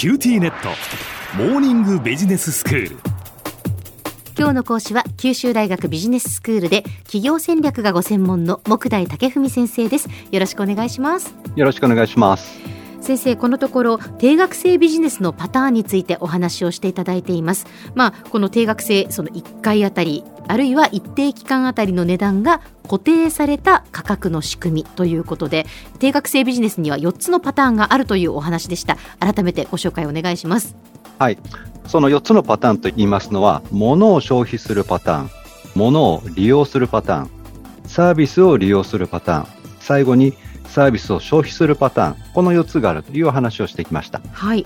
[0.00, 0.70] QTnet。
[1.36, 2.96] モーニングビジネススクール。
[4.38, 10.08] 今日の講師は九州大学ビジネススクールで企業戦略がご専門の目代武史先生です。
[10.30, 11.34] よろしくお願いします。
[11.54, 12.58] よろしくお願いします。
[13.02, 17.66] 先生このところ定額制ビジネスのパターンについてお話をしていただいています。
[17.94, 25.64] まあこの定額制その1回あたりあるいは一定期間あたりの値段が固定された価格の仕組みということで
[26.00, 28.96] 定額制ビジネスには4つのパターンがあるというお話でした。
[29.20, 30.74] 改めてご紹介お願いします。
[31.20, 31.38] はい。
[31.86, 35.30] その4つのパターンと言いますのは物を消費するパターン
[35.76, 37.30] 物を利用するパターン
[37.86, 39.46] サービスを利用するパターン
[39.78, 40.34] 最後に
[40.66, 44.20] サービスを消費するパターンこの4つがあるというお話をしてきました。
[44.32, 44.62] はい。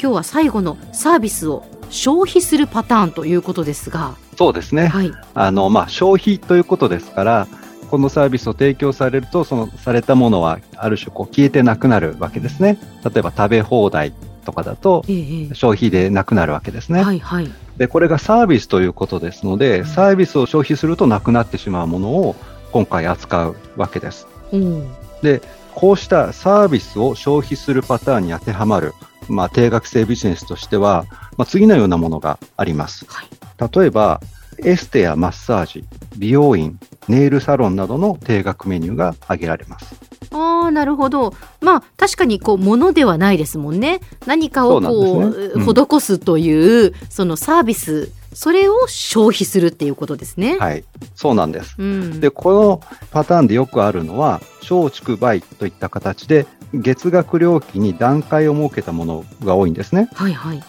[0.00, 4.16] 今日は最後のサービスを消費するパターンということですが。
[4.38, 7.48] そうですね、はい、あのまあ、消費ということですから
[7.90, 12.78] このサービスを提供されるとそのされたものはある種こう消えてなくなるわけですね。
[13.04, 14.12] 例えば食べ放題
[14.44, 15.04] とかだと
[15.52, 22.34] 消費でなくなるわけですね、はいはい、でこれがサービスということですので、サービスを消費するとなくなってしまうものを
[22.72, 24.88] 今回扱うわけです、うん。
[25.22, 25.42] で、
[25.74, 28.94] こうしたサービスを消費するパターンに当てはまる、
[29.28, 31.04] まあ、定額制ビジネスとしては、
[31.36, 33.04] まあ、次のようなものがあります。
[33.06, 34.20] はい、例えば、
[34.64, 35.84] エステやマッサージ、
[36.16, 36.78] 美容院、
[37.08, 39.94] ネイルサロンなどの定額メニューが挙げられます。
[40.32, 41.34] ああ、なるほど。
[41.60, 44.00] まあ、確かにこう、ものではないですもんね。
[44.26, 50.58] 何かをこう、うねうん、施すという、そのサービスそれを消費するっていうことですね。
[50.58, 51.74] はい、そうなんです。
[51.78, 60.08] うん、で、このパターンでよくあるのは、小畜売といった形で、月額料金に段階を設けたものが多いんですね。
[60.14, 60.62] はいはい。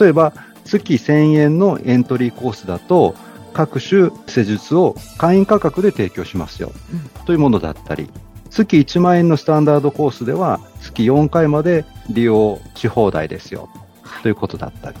[0.00, 0.32] 例えば、
[0.64, 3.14] 月1000円のエントリーコースだと、
[3.52, 8.08] 各種施術を会員価格で提供しますよ、うん、というものだったり、
[8.50, 13.68] 月1万円のスタンダードコースでは、月4回まで利用し放題ですよ、
[14.22, 14.96] ということだったり。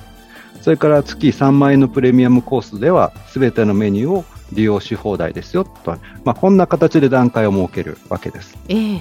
[0.60, 5.64] それから月3万円のプレミアムコースでは、すべてのメニューを利用し放題ですよ。
[5.64, 8.56] と、まあ、こんな形で段階を設けるわけです。
[8.68, 9.00] えー、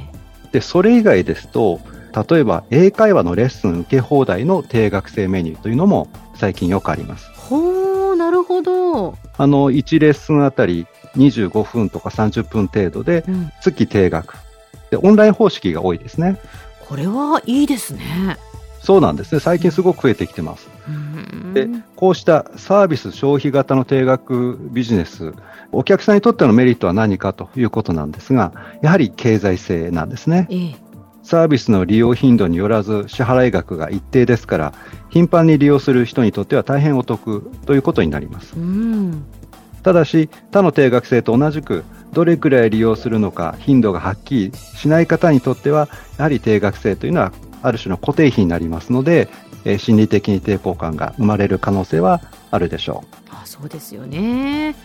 [0.51, 1.79] で、それ以外ですと、
[2.13, 7.29] 例えば英会話のレッスン受け放題の定額制メニューというのも最近よくあります。
[7.35, 9.15] ほー、なるほど。
[9.37, 13.23] あの、1レッスンあたり25分とか30分程度で、
[13.61, 14.35] 月定額、
[14.89, 16.39] で、オンライン方式が多いですね。
[16.87, 18.37] これはいいですね。
[18.81, 19.39] そうなんですね。
[19.39, 20.67] 最近すごく増えてきてます。
[21.53, 25.33] で、こうしたサービス消費型の定額ビジネス、
[25.71, 28.51] お客さんにとってのメリットは何かということなんですが、
[28.81, 30.47] やはり経済性なんですね。
[30.49, 30.75] ええ、
[31.23, 34.73] サービスの利用頻度によらず支払い額が一定ですから、
[35.09, 38.53] 頻繁に利用する人にとっては大変お得ということになります。
[38.55, 39.23] うん、
[39.83, 41.83] ただし、他の定額制と同じく、
[42.13, 45.87] どれくらい利用するのか頻度がはっきりしない方にとっては、
[46.17, 49.29] やはり定額制というのはある種の固定費になりますので、
[49.65, 53.21] えー、心理的に抵抗感が生まれる可能性はあるでしょう。
[53.31, 54.75] あそうですよね。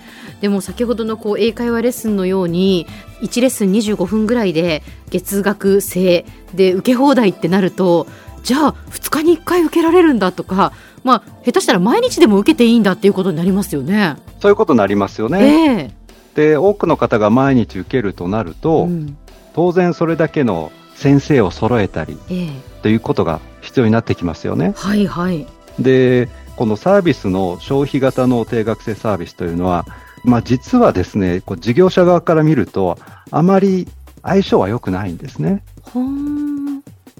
[0.41, 2.86] でも先ほどのこう英会話レッスンのように
[3.20, 8.06] 1レッスン25分ぐらいで月額制で受け放題ってなると
[8.42, 10.72] じゃあ2日に1回受けられるんだとか、
[11.04, 14.16] まあ、下手したら毎日でも受けていいんだっていうことになりますよね。
[14.41, 15.91] そういうことになりますよね。
[16.06, 19.16] えー、で多くの方が毎日受けるとなると、うん、
[19.54, 24.72] 当然それだけの先生を揃えたり、えー、ということが必要になってきますよね。
[24.76, 25.46] はいはい。
[25.78, 29.86] で、このサービスの消費型の定額制サービスというのは、
[30.24, 32.98] まあ実はですね、こう事業者側から見ると、
[33.30, 33.86] あまり
[34.22, 35.62] 相性は良くないんですね。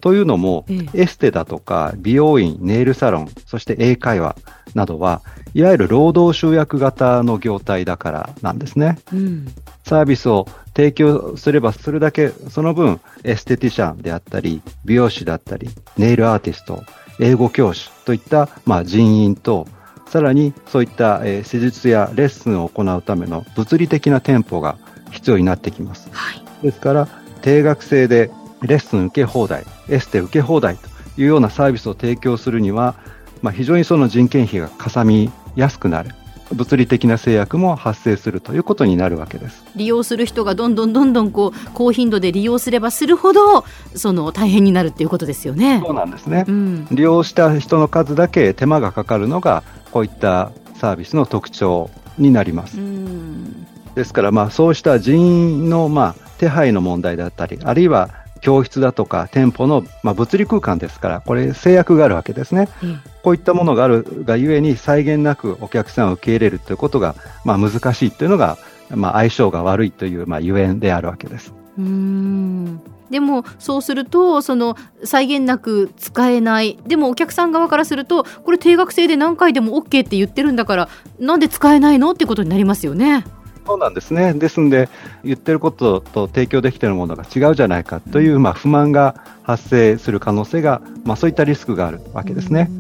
[0.01, 4.37] というのも、えエステだとか美容院、ネイルサロン、そして英会話
[4.75, 5.23] などは、
[5.55, 8.99] いわゆる労働集約型の業態だからなんですね。
[9.13, 9.47] うん、
[9.85, 10.47] サービスを
[10.77, 16.83] 提供すればするだけ、その分、エステティシャンであったり、美容師だったり、ネイルアーティスト、
[17.19, 19.67] 英語教師といった、まあ、人員と、
[20.09, 24.77] さらにそういった、えー、施術やレッスンを行うための物理的な店舗が
[25.11, 26.09] 必要になってきます。
[26.13, 27.09] はい、ですから、
[27.41, 28.31] 定額制で
[28.67, 30.89] レッスン受け放題、エステ受け放題と
[31.21, 32.95] いうようなサービスを提供するには、
[33.43, 36.11] まあ、非常にその人件費がかさみやすくなる。
[36.53, 43.65] 物理的な制約も発生するということになるわけです利用する人がどんどんどんどんこう高頻度で利用すればするほど
[43.97, 45.83] その大変になるっていうことですよね。
[45.85, 52.79] そうなんですね、うん、利用した人の数だけ手間がかかるのがこういったサービスの特徴になります。
[52.79, 58.11] うん、ですから、まあ、そうした人員の、まあ、手配の問題だったり、あるいは
[58.47, 62.69] 教室だとか店舗の、まあ、物理空間ですから、これ制約があるわけですね。
[62.81, 68.57] うん、こういったものがあるがゆえに際限なくお客さんを受け入れるということが、まあ、難しいというのが、
[68.91, 71.53] まあ、相性が悪いという、まあ、ゆえんであるわけです。
[71.77, 80.89] うんでもそうするとその際限なく使えないでもお客さん側からするとこれ定額制で何回でも OK って言ってるんだから
[81.19, 83.25] なんで使えないのってことになりますよね。
[83.67, 84.33] そうなんですね。
[84.35, 84.89] ですんで、
[85.25, 92.71] 言ってることと提供できているものが違うじゃないかという、まあ、不満が発生する可能性が、まあ、そういったリスクがあるわけですね。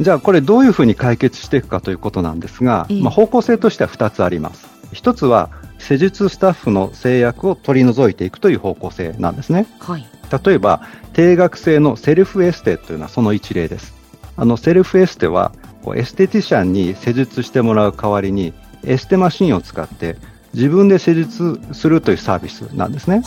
[0.00, 4.66] じゃあ、これどういうふうに解決していくかということなんですが、まあ、方向性としては2つあります。
[4.92, 9.66] 1つは、施術スタッフの制約を取り除いていくという方向性なんですね。
[9.80, 10.06] はい、
[10.44, 13.94] 例えば、定額制のセルフエステというのはその一例です。
[14.36, 15.52] あのセルフエステは
[15.94, 18.54] エステティシャンに施術してもらう代わりに
[18.86, 20.16] エステマシンを使って
[20.54, 23.22] 自分で施術するというサービスなんですね。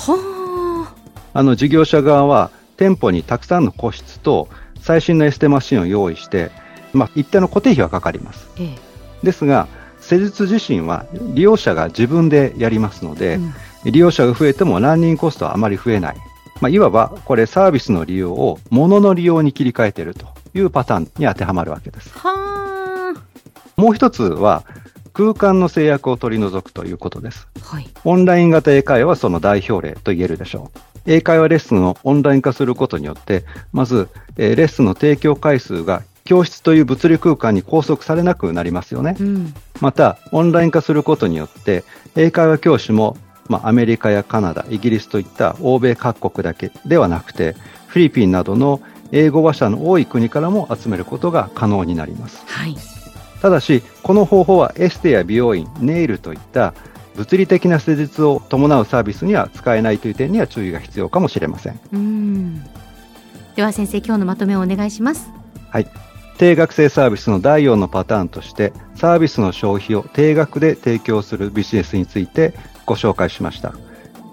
[1.33, 4.47] あの事業者側は店舗にたくさんの個室と
[4.81, 6.51] 最新のエステマシンを用意して、
[6.93, 8.47] まあ、一定の固定費はかかります。
[8.57, 8.77] ええ、
[9.25, 9.67] ですが、
[9.99, 13.35] 施術自身は利用者が自分でやりますので、
[13.83, 16.15] うん、利用者が増えてもランニングコストはあまり増えない。
[16.61, 22.13] まあ、いわばこれサービスの利用を物の利用に切り替えているというパターンに当てはまるわけです。
[23.75, 24.63] もう一つは
[25.17, 27.47] 空間の制約を取り除くということです。
[27.63, 30.79] はい、オンライン型英会話はその代表例と言えるでしょう。
[31.07, 39.17] 英会話レッスンをオンライン化することによって、まず、えー、レッスンの提供回数が教室という物理空間に拘束されなくなりますよね。
[39.19, 41.83] うん、また、オンライン化することによって、
[42.15, 43.17] 英会話教師も、
[43.47, 47.55] まあ、アメリカやカナダ、イギリスといった欧米各国だけではなくて、
[47.87, 48.81] フィリピンなどの
[49.11, 52.43] 英語話者の多い国からも集めることが可能になります。
[52.45, 52.75] はい、
[53.41, 56.73] ただし、この方法はエステや美容院、ネイルといった
[57.15, 61.79] 物理的な施術を伴うサービスには使えないという点には注意が必要かもしれません。
[61.93, 62.63] うん
[63.55, 65.31] では先生、今日のまとめをお願いします。
[65.71, 65.87] はい。
[66.37, 72.53] 定額制サービスの第4のパターンとして、サービスの消費を定額で提供するビジネスについて
[72.85, 73.73] ご紹介しました。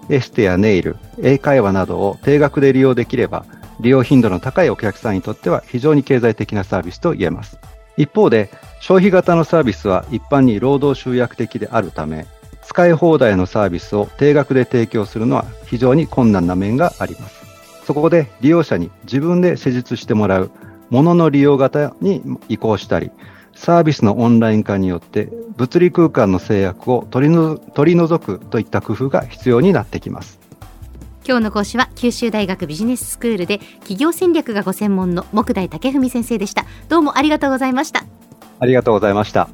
[0.09, 3.47] エステやネイル、英会話などを定額で利用できれば、
[3.79, 7.57] 利用頻度の高いお客さんにとっては非常に経済的なサービスと言えます。
[7.97, 8.49] 一方で、
[8.79, 12.27] 消費型のサービスは一般に労働集約的であるため、
[12.63, 17.45] 使い放題のサービスを定額で提供するのは非常に困難な面があります。
[17.85, 20.51] そこで利用者に自分で施術してもらう
[20.89, 23.11] 物の利用型に移行したり、
[23.55, 27.33] サービスのオンライン化によって物理空間の制約を取り
[27.95, 30.44] 除くといった工夫が必要になってきます。
[31.27, 36.65] 今日の講師は九州大学ビジネススクールで企業戦略がご専門の木大武文先生でした。
[36.87, 38.05] どうもありがとうございました。
[38.59, 39.49] ありがとうございました。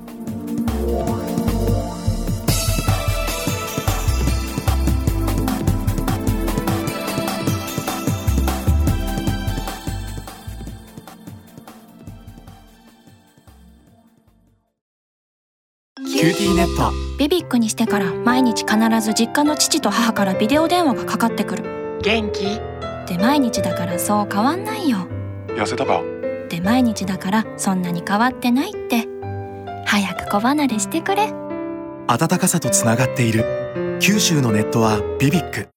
[15.97, 16.91] QTnet。
[17.17, 21.99] BBIQ にしてから毎日必ず実家の父と母からビデオ電話がかかってくる。
[22.01, 22.61] 元気？
[23.07, 25.07] で毎日だからそう変わんないよ。
[25.47, 26.01] 痩せたか？
[26.49, 29.07] で毎日だからそんなに変わってないって。
[29.85, 31.33] 早く子離れしてくれ。
[32.07, 33.97] 暖かさとつながっている。
[33.99, 35.70] 九州のネットはビビック